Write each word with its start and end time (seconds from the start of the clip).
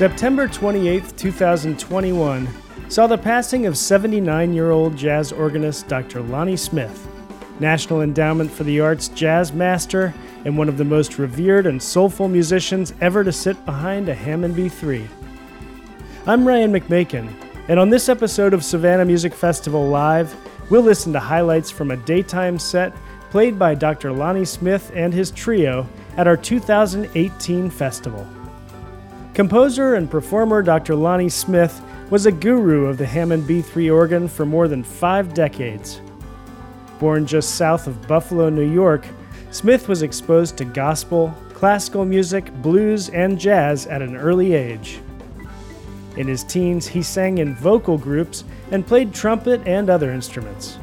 September 0.00 0.48
28, 0.48 1.14
2021, 1.18 2.48
saw 2.88 3.06
the 3.06 3.18
passing 3.18 3.66
of 3.66 3.76
79 3.76 4.54
year 4.54 4.70
old 4.70 4.96
jazz 4.96 5.30
organist 5.30 5.88
Dr. 5.88 6.22
Lonnie 6.22 6.56
Smith, 6.56 7.06
National 7.60 8.00
Endowment 8.00 8.50
for 8.50 8.64
the 8.64 8.80
Arts 8.80 9.08
jazz 9.08 9.52
master 9.52 10.14
and 10.46 10.56
one 10.56 10.70
of 10.70 10.78
the 10.78 10.84
most 10.86 11.18
revered 11.18 11.66
and 11.66 11.82
soulful 11.82 12.28
musicians 12.28 12.94
ever 13.02 13.22
to 13.22 13.30
sit 13.30 13.62
behind 13.66 14.08
a 14.08 14.14
Hammond 14.14 14.56
B3. 14.56 15.06
I'm 16.26 16.48
Ryan 16.48 16.72
McMaken, 16.72 17.30
and 17.68 17.78
on 17.78 17.90
this 17.90 18.08
episode 18.08 18.54
of 18.54 18.64
Savannah 18.64 19.04
Music 19.04 19.34
Festival 19.34 19.88
Live, 19.88 20.34
we'll 20.70 20.82
listen 20.82 21.12
to 21.12 21.20
highlights 21.20 21.70
from 21.70 21.90
a 21.90 21.96
daytime 21.96 22.58
set 22.58 22.92
played 23.30 23.58
by 23.58 23.74
Dr. 23.74 24.12
Lonnie 24.12 24.44
Smith 24.44 24.90
and 24.94 25.14
his 25.14 25.30
trio 25.30 25.86
at 26.16 26.26
our 26.26 26.36
2018 26.36 27.70
festival. 27.70 28.26
Composer 29.34 29.94
and 29.94 30.10
performer 30.10 30.62
Dr. 30.62 30.96
Lonnie 30.96 31.28
Smith 31.28 31.80
was 32.10 32.26
a 32.26 32.32
guru 32.32 32.86
of 32.86 32.98
the 32.98 33.06
Hammond 33.06 33.44
B3 33.44 33.94
organ 33.94 34.26
for 34.26 34.44
more 34.44 34.66
than 34.66 34.82
five 34.82 35.32
decades. 35.32 36.00
Born 36.98 37.24
just 37.24 37.54
south 37.54 37.86
of 37.86 38.06
Buffalo, 38.08 38.50
New 38.50 38.68
York, 38.68 39.06
Smith 39.52 39.88
was 39.88 40.02
exposed 40.02 40.56
to 40.56 40.64
gospel, 40.64 41.32
classical 41.54 42.04
music, 42.04 42.52
blues, 42.54 43.08
and 43.10 43.38
jazz 43.38 43.86
at 43.86 44.02
an 44.02 44.16
early 44.16 44.54
age. 44.54 45.00
In 46.20 46.28
his 46.28 46.44
teens, 46.44 46.86
he 46.86 47.00
sang 47.00 47.38
in 47.38 47.54
vocal 47.54 47.96
groups 47.96 48.44
and 48.70 48.86
played 48.86 49.14
trumpet 49.14 49.62
and 49.66 49.88
other 49.88 50.10
instruments. 50.10 50.78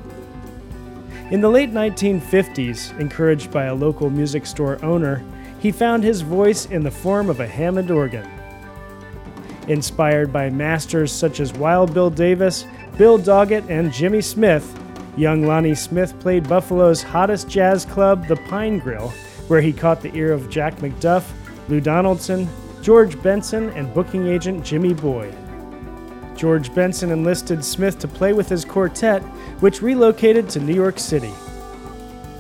In 1.30 1.42
the 1.42 1.50
late 1.50 1.72
1950s, 1.72 3.00
encouraged 3.00 3.52
by 3.52 3.66
a 3.66 3.76
local 3.76 4.10
music 4.10 4.48
store 4.48 4.84
owner, 4.84 5.24
he 5.60 5.72
found 5.72 6.04
his 6.04 6.22
voice 6.22 6.66
in 6.66 6.82
the 6.82 6.90
form 6.90 7.30
of 7.30 7.40
a 7.40 7.46
Hammond 7.46 7.92
organ. 7.92 8.28
Inspired 9.68 10.34
by 10.34 10.50
masters 10.50 11.12
such 11.12 11.40
as 11.40 11.54
Wild 11.54 11.94
Bill 11.94 12.10
Davis, 12.10 12.66
Bill 12.98 13.20
Doggett, 13.20 13.70
and 13.70 13.94
Jimmy 13.94 14.22
Smith, 14.22 14.76
young 15.18 15.46
Lonnie 15.46 15.76
Smith 15.76 16.20
played 16.20 16.50
Buffalo's 16.50 17.04
hottest 17.04 17.48
jazz 17.48 17.86
club, 17.86 18.26
the 18.26 18.38
Pine 18.50 18.80
Grill, 18.80 19.10
where 19.50 19.62
he 19.62 19.72
caught 19.72 20.02
the 20.02 20.16
ear 20.16 20.34
of 20.34 20.50
Jack 20.50 20.78
McDuff, 20.78 21.30
Lou 21.70 21.80
Donaldson, 21.80 22.50
George 22.82 23.22
Benson, 23.22 23.70
and 23.72 23.94
booking 23.94 24.28
agent 24.28 24.64
Jimmy 24.64 24.94
Boyd. 24.94 25.36
George 26.36 26.74
Benson 26.74 27.12
enlisted 27.12 27.66
Smith 27.66 27.98
to 28.00 28.08
play 28.08 28.32
with 28.34 28.48
his 28.48 28.64
quartet, 28.64 29.22
which 29.60 29.82
relocated 29.82 30.48
to 30.50 30.60
New 30.60 30.76
York 30.76 31.00
City. 31.00 31.34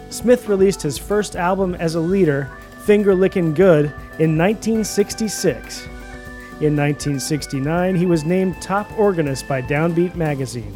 Smith 0.09 0.47
released 0.47 0.81
his 0.81 0.97
first 0.97 1.35
album 1.35 1.75
as 1.75 1.95
a 1.95 1.99
leader, 1.99 2.49
Finger 2.85 3.13
Lickin' 3.13 3.53
Good, 3.53 3.85
in 4.19 4.37
1966. 4.37 5.85
In 6.59 6.75
1969, 6.75 7.95
he 7.95 8.05
was 8.05 8.23
named 8.23 8.61
top 8.61 8.89
organist 8.97 9.47
by 9.47 9.61
Downbeat 9.61 10.15
magazine. 10.15 10.75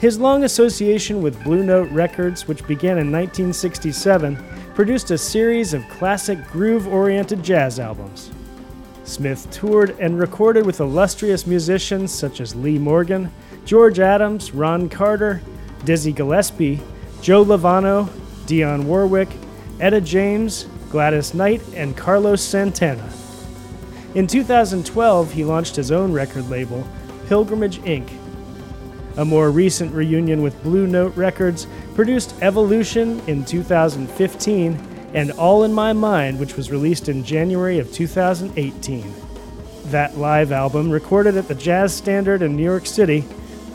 His 0.00 0.18
long 0.18 0.44
association 0.44 1.22
with 1.22 1.42
Blue 1.44 1.62
Note 1.62 1.90
Records, 1.90 2.48
which 2.48 2.66
began 2.66 2.98
in 2.98 3.12
1967, 3.12 4.36
produced 4.74 5.10
a 5.10 5.18
series 5.18 5.74
of 5.74 5.88
classic 5.88 6.44
groove 6.46 6.86
oriented 6.86 7.42
jazz 7.42 7.78
albums. 7.78 8.30
Smith 9.04 9.50
toured 9.50 9.98
and 9.98 10.18
recorded 10.18 10.64
with 10.64 10.80
illustrious 10.80 11.46
musicians 11.46 12.12
such 12.12 12.40
as 12.40 12.54
Lee 12.54 12.78
Morgan, 12.78 13.30
George 13.64 13.98
Adams, 13.98 14.52
Ron 14.52 14.88
Carter, 14.88 15.40
Dizzy 15.84 16.12
Gillespie, 16.12 16.80
Joe 17.20 17.44
Lovano, 17.44 18.08
Dionne 18.46 18.84
Warwick, 18.84 19.28
Etta 19.80 20.00
James, 20.00 20.66
Gladys 20.90 21.34
Knight, 21.34 21.62
and 21.74 21.96
Carlos 21.96 22.42
Santana. 22.42 23.08
In 24.14 24.26
2012, 24.26 25.32
he 25.32 25.44
launched 25.44 25.76
his 25.76 25.90
own 25.90 26.12
record 26.12 26.48
label, 26.50 26.86
Pilgrimage 27.26 27.78
Inc. 27.82 28.08
A 29.16 29.24
more 29.24 29.50
recent 29.50 29.92
reunion 29.92 30.42
with 30.42 30.62
Blue 30.62 30.86
Note 30.86 31.16
Records 31.16 31.66
produced 31.94 32.34
Evolution 32.42 33.20
in 33.26 33.44
2015 33.44 35.10
and 35.14 35.32
All 35.32 35.64
in 35.64 35.72
My 35.72 35.92
Mind, 35.92 36.38
which 36.38 36.56
was 36.56 36.70
released 36.70 37.08
in 37.08 37.24
January 37.24 37.78
of 37.78 37.92
2018. 37.92 39.12
That 39.86 40.16
live 40.16 40.52
album, 40.52 40.90
recorded 40.90 41.36
at 41.36 41.48
the 41.48 41.54
Jazz 41.54 41.92
Standard 41.92 42.42
in 42.42 42.56
New 42.56 42.62
York 42.62 42.86
City, 42.86 43.22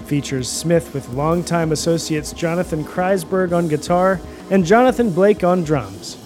features 0.05 0.49
Smith 0.49 0.93
with 0.93 1.09
longtime 1.09 1.71
associates 1.71 2.31
Jonathan 2.31 2.85
Kreisberg 2.85 3.51
on 3.51 3.67
guitar 3.67 4.21
and 4.49 4.65
Jonathan 4.65 5.11
Blake 5.11 5.43
on 5.43 5.63
drums. 5.63 6.17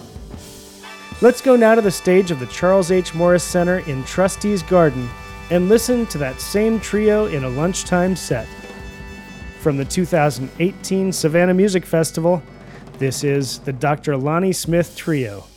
Let's 1.21 1.41
go 1.41 1.55
now 1.55 1.75
to 1.75 1.81
the 1.81 1.91
stage 1.91 2.29
of 2.31 2.39
the 2.39 2.45
Charles 2.47 2.91
H. 2.91 3.15
Morris 3.15 3.43
Center 3.43 3.79
in 3.79 4.03
Trustees 4.03 4.63
Garden 4.63 5.09
and 5.49 5.67
listen 5.67 6.05
to 6.07 6.17
that 6.19 6.39
same 6.39 6.79
trio 6.79 7.25
in 7.25 7.43
a 7.43 7.49
lunchtime 7.49 8.15
set. 8.15 8.47
From 9.59 9.75
the 9.75 9.83
2018 9.83 11.11
Savannah 11.11 11.53
Music 11.53 11.85
Festival, 11.85 12.41
this 12.97 13.25
is 13.25 13.59
the 13.59 13.73
Dr. 13.73 14.15
Lonnie 14.15 14.53
Smith 14.53 14.95
Trio. 14.95 15.48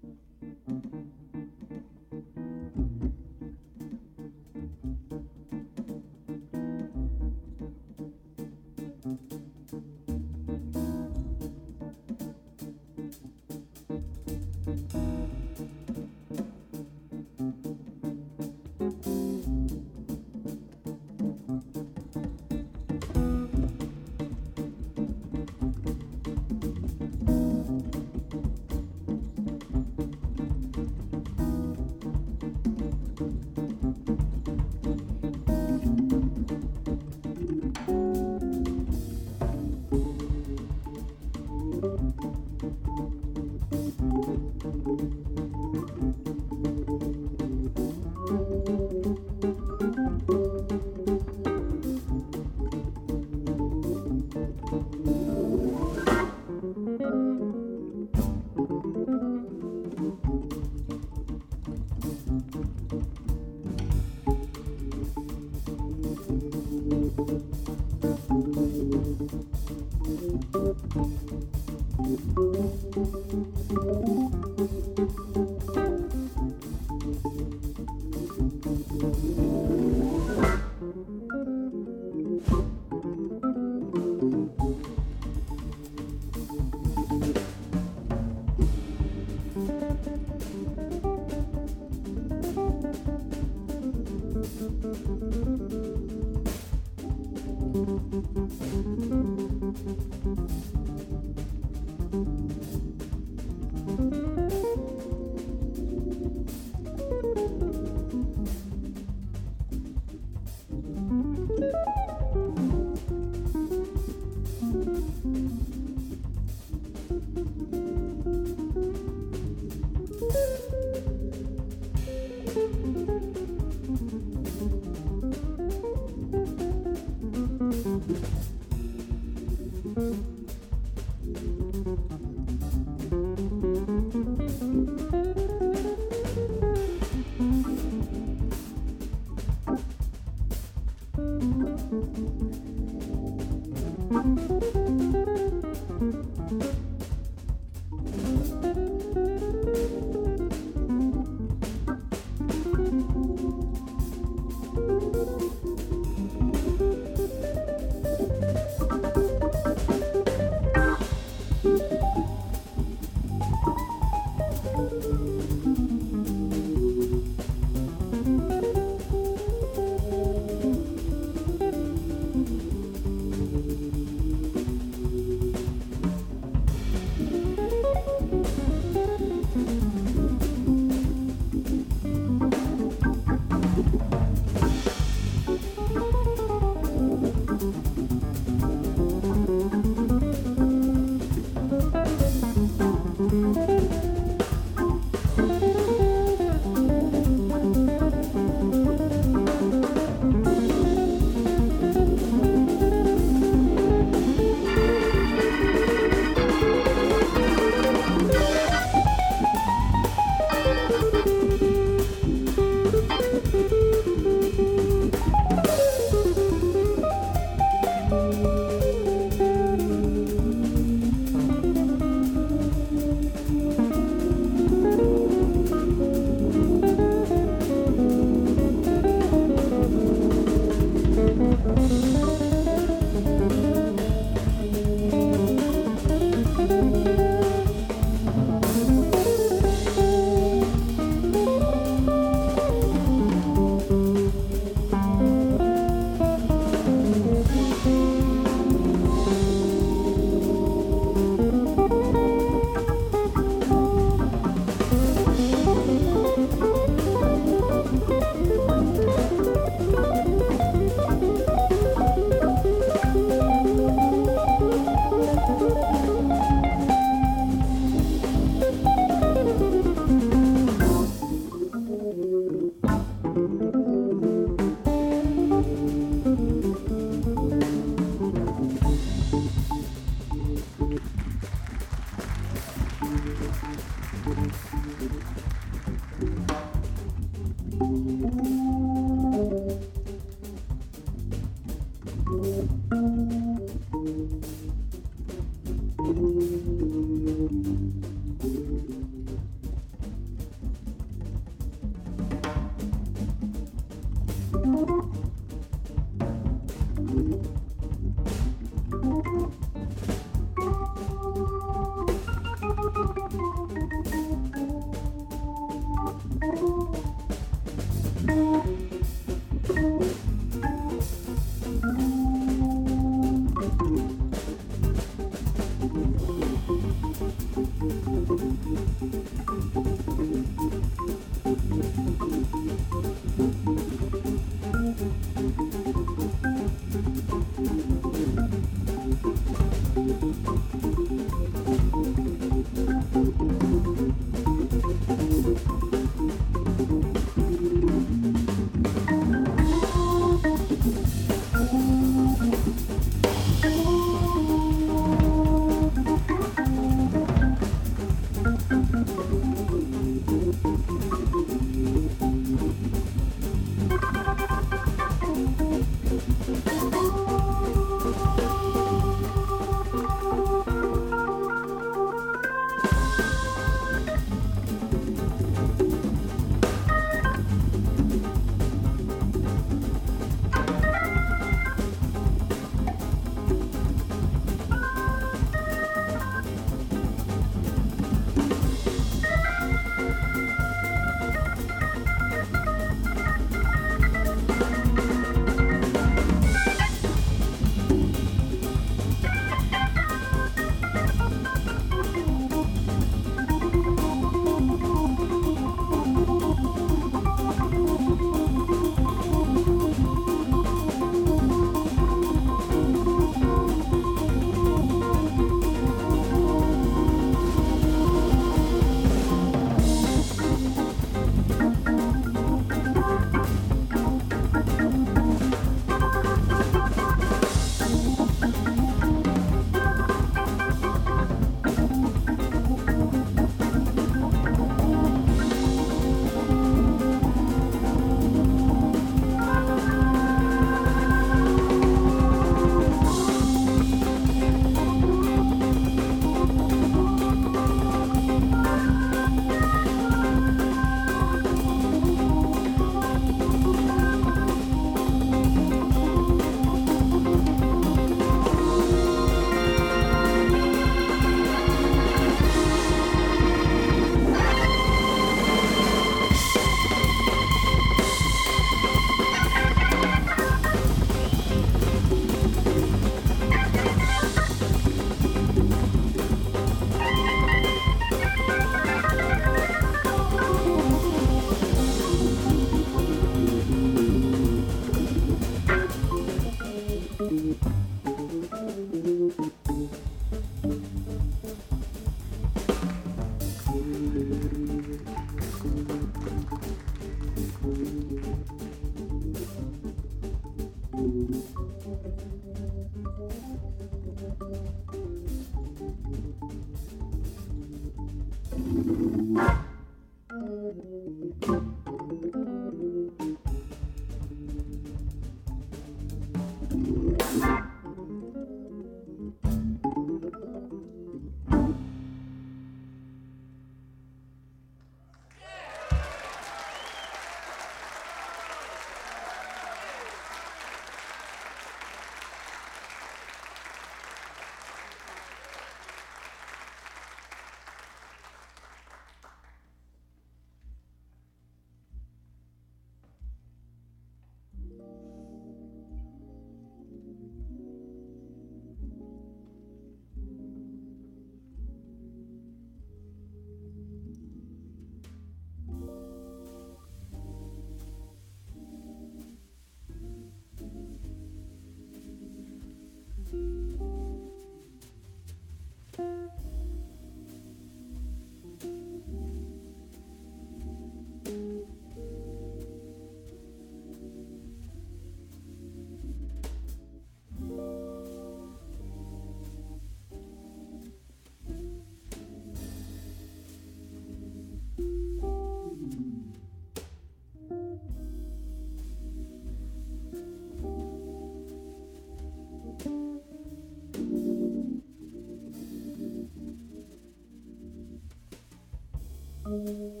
Thank 599.51 599.67
you. 599.67 600.00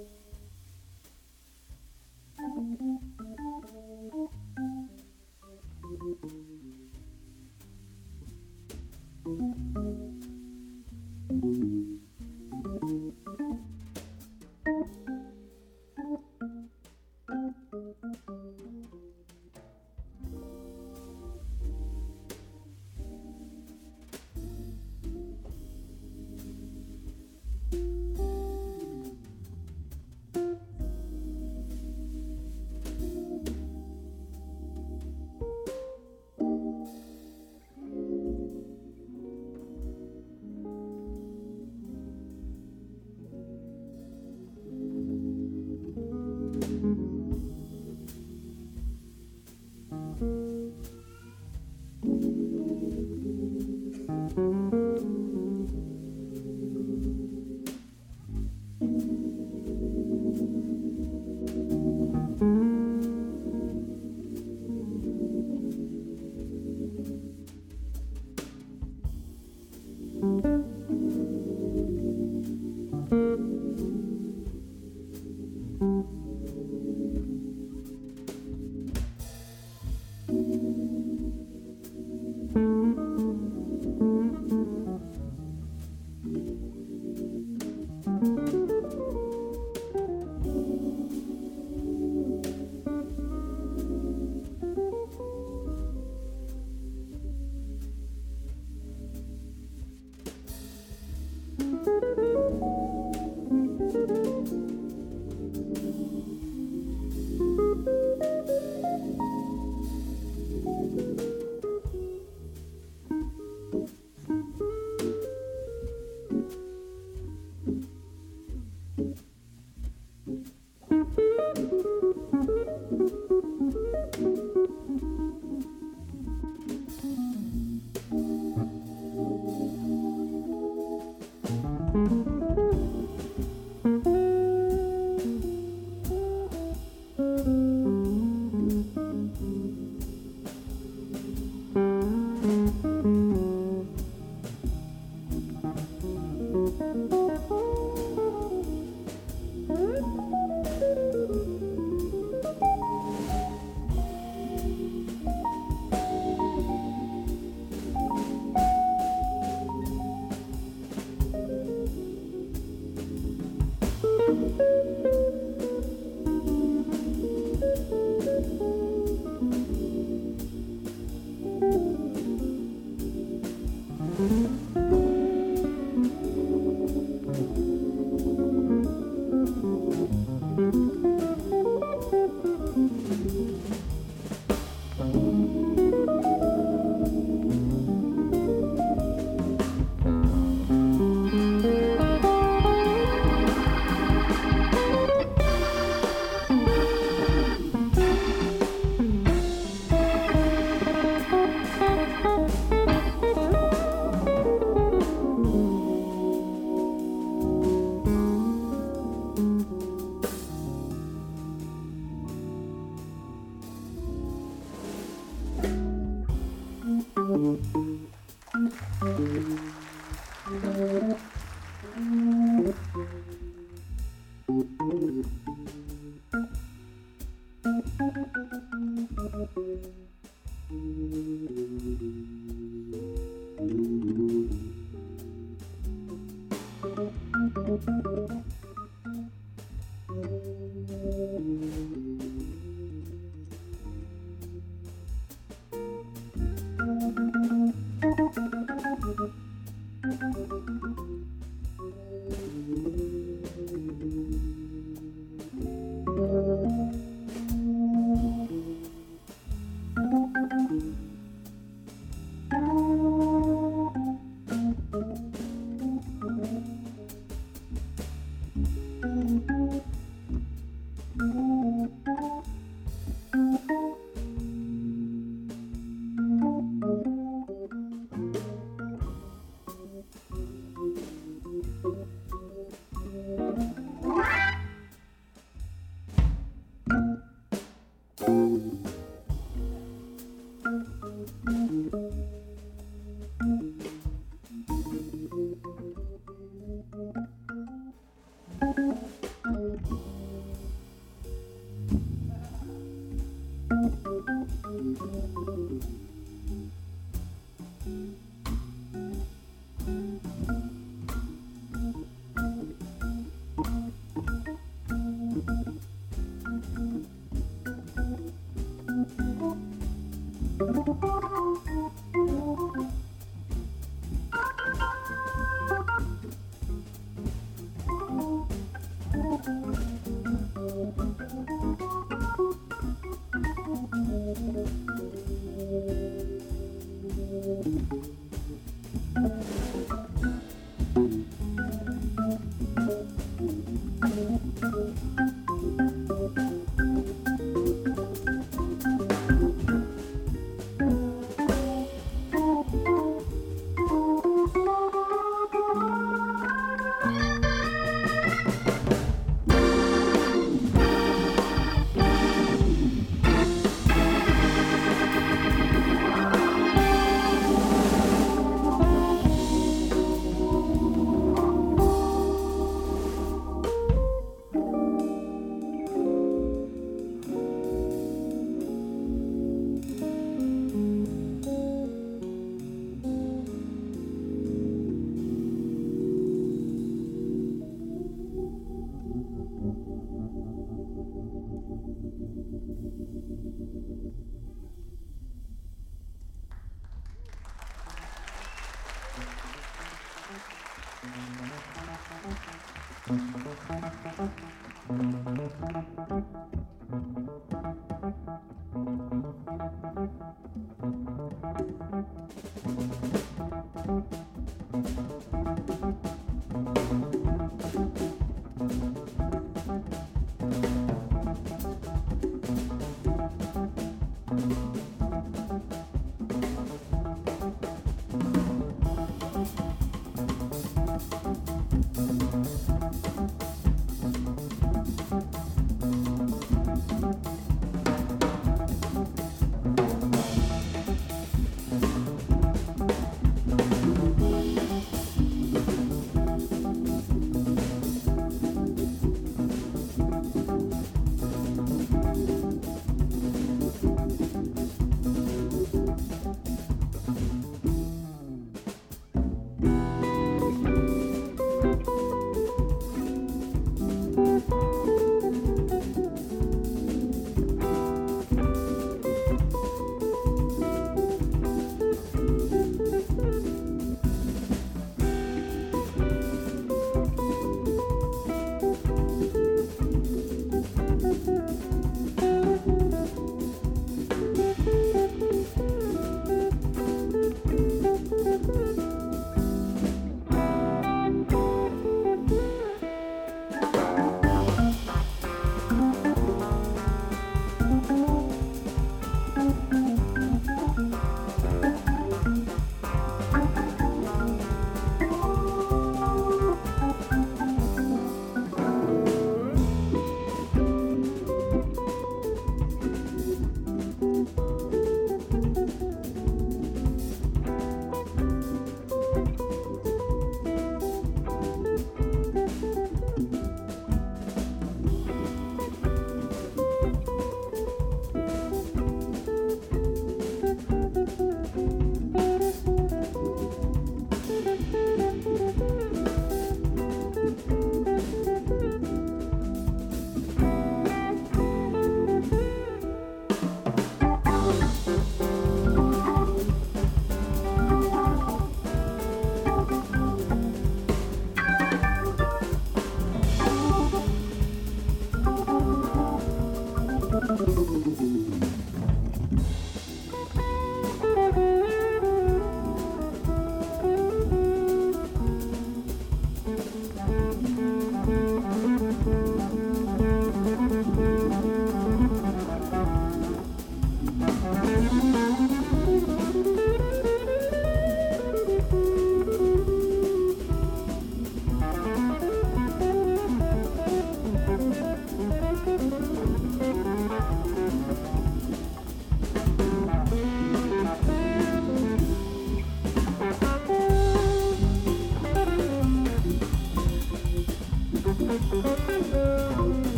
Mm-hmm. 217.41 218.11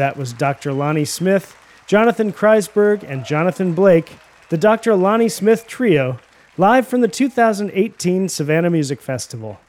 That 0.00 0.16
was 0.16 0.32
Dr. 0.32 0.72
Lonnie 0.72 1.04
Smith, 1.04 1.54
Jonathan 1.86 2.32
Kreisberg, 2.32 3.02
and 3.02 3.22
Jonathan 3.22 3.74
Blake, 3.74 4.16
the 4.48 4.56
Dr. 4.56 4.94
Lonnie 4.94 5.28
Smith 5.28 5.66
Trio, 5.66 6.18
live 6.56 6.88
from 6.88 7.02
the 7.02 7.06
2018 7.06 8.30
Savannah 8.30 8.70
Music 8.70 9.02
Festival. 9.02 9.60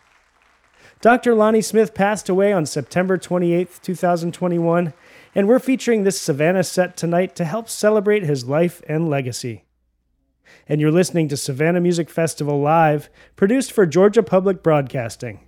Dr. 1.02 1.36
Lonnie 1.36 1.62
Smith 1.62 1.94
passed 1.94 2.30
away 2.30 2.54
on 2.54 2.66
September 2.66 3.18
28, 3.18 3.82
2021, 3.84 4.94
and 5.36 5.50
we're 5.50 5.60
featuring 5.60 6.06
this 6.06 6.22
Savannah 6.22 6.64
set 6.64 6.96
tonight 6.96 7.36
to 7.36 7.44
help 7.44 7.68
celebrate 7.68 8.24
his 8.24 8.46
life 8.46 8.82
and 8.88 9.10
legacy. 9.10 9.66
And 10.66 10.80
you're 10.80 10.92
listening 10.92 11.28
to 11.28 11.36
Savannah 11.36 11.82
Music 11.82 12.10
Festival 12.10 12.62
Live, 12.62 13.10
produced 13.36 13.74
for 13.74 13.86
Georgia 13.86 14.24
Public 14.24 14.64
Broadcasting. 14.64 15.42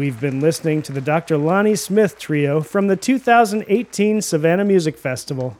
We've 0.00 0.18
been 0.18 0.40
listening 0.40 0.80
to 0.84 0.92
the 0.92 1.02
Dr. 1.02 1.36
Lonnie 1.36 1.76
Smith 1.76 2.18
Trio 2.18 2.62
from 2.62 2.86
the 2.86 2.96
2018 2.96 4.22
Savannah 4.22 4.64
Music 4.64 4.96
Festival, 4.96 5.58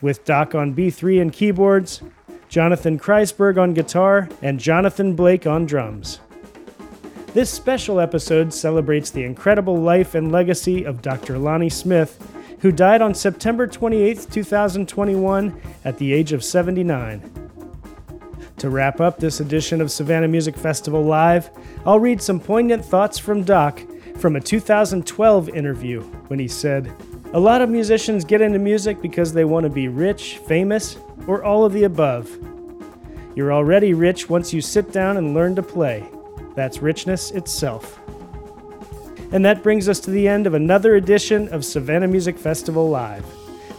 with 0.00 0.24
Doc 0.24 0.54
on 0.54 0.76
B3 0.76 1.20
and 1.20 1.32
keyboards, 1.32 2.00
Jonathan 2.48 3.00
Kreisberg 3.00 3.60
on 3.60 3.74
guitar, 3.74 4.28
and 4.42 4.60
Jonathan 4.60 5.16
Blake 5.16 5.44
on 5.44 5.66
drums. 5.66 6.20
This 7.34 7.50
special 7.50 7.98
episode 7.98 8.54
celebrates 8.54 9.10
the 9.10 9.24
incredible 9.24 9.76
life 9.76 10.14
and 10.14 10.30
legacy 10.30 10.84
of 10.84 11.02
Dr. 11.02 11.36
Lonnie 11.36 11.68
Smith, 11.68 12.24
who 12.60 12.70
died 12.70 13.02
on 13.02 13.12
September 13.12 13.66
28, 13.66 14.28
2021, 14.30 15.60
at 15.84 15.98
the 15.98 16.12
age 16.12 16.32
of 16.32 16.44
79. 16.44 17.39
To 18.60 18.68
wrap 18.68 19.00
up 19.00 19.16
this 19.16 19.40
edition 19.40 19.80
of 19.80 19.90
Savannah 19.90 20.28
Music 20.28 20.54
Festival 20.54 21.02
Live, 21.02 21.48
I'll 21.86 21.98
read 21.98 22.20
some 22.20 22.38
poignant 22.38 22.84
thoughts 22.84 23.18
from 23.18 23.42
Doc 23.42 23.80
from 24.18 24.36
a 24.36 24.40
2012 24.40 25.48
interview 25.48 26.02
when 26.28 26.38
he 26.38 26.46
said, 26.46 26.94
A 27.32 27.40
lot 27.40 27.62
of 27.62 27.70
musicians 27.70 28.22
get 28.22 28.42
into 28.42 28.58
music 28.58 29.00
because 29.00 29.32
they 29.32 29.46
want 29.46 29.64
to 29.64 29.70
be 29.70 29.88
rich, 29.88 30.36
famous, 30.46 30.98
or 31.26 31.42
all 31.42 31.64
of 31.64 31.72
the 31.72 31.84
above. 31.84 32.30
You're 33.34 33.50
already 33.50 33.94
rich 33.94 34.28
once 34.28 34.52
you 34.52 34.60
sit 34.60 34.92
down 34.92 35.16
and 35.16 35.32
learn 35.32 35.56
to 35.56 35.62
play. 35.62 36.06
That's 36.54 36.82
richness 36.82 37.30
itself. 37.30 37.98
And 39.32 39.42
that 39.42 39.62
brings 39.62 39.88
us 39.88 40.00
to 40.00 40.10
the 40.10 40.28
end 40.28 40.46
of 40.46 40.52
another 40.52 40.96
edition 40.96 41.48
of 41.48 41.64
Savannah 41.64 42.08
Music 42.08 42.36
Festival 42.36 42.90
Live. 42.90 43.24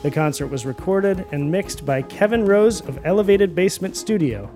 The 0.02 0.10
concert 0.10 0.48
was 0.48 0.66
recorded 0.66 1.28
and 1.32 1.52
mixed 1.52 1.86
by 1.86 2.02
Kevin 2.02 2.48
Rose 2.48 2.82
of 2.82 2.98
Elevated 3.06 3.54
Basement 3.54 3.96
Studio. 3.96 4.50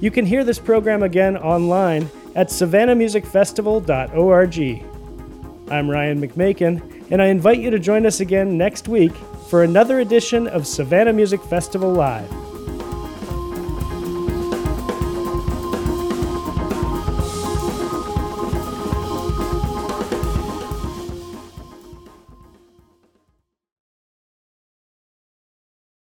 You 0.00 0.10
can 0.10 0.24
hear 0.24 0.44
this 0.44 0.58
program 0.58 1.02
again 1.02 1.36
online 1.36 2.08
at 2.34 2.48
savannahmusicfestival.org. 2.48 4.84
I'm 5.70 5.90
Ryan 5.90 6.20
McMaken, 6.20 7.04
and 7.10 7.20
I 7.20 7.26
invite 7.26 7.60
you 7.60 7.68
to 7.70 7.78
join 7.78 8.06
us 8.06 8.20
again 8.20 8.56
next 8.56 8.88
week 8.88 9.12
for 9.50 9.62
another 9.62 10.00
edition 10.00 10.48
of 10.48 10.66
Savannah 10.66 11.12
Music 11.12 11.42
Festival 11.42 11.92
Live. 11.92 12.49